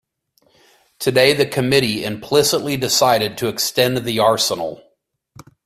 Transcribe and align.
Today 0.97 1.31
the 1.35 1.45
committee 1.45 2.03
implicitly 2.03 2.75
decided 2.75 3.37
to 3.37 3.49
extend 3.49 3.97
the 3.97 4.17
arsenal. 4.17 4.81